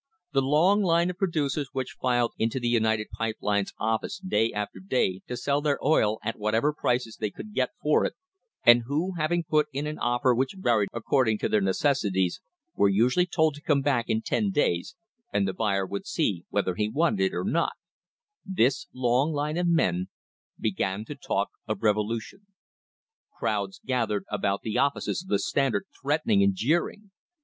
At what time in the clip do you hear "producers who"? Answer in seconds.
1.19-1.83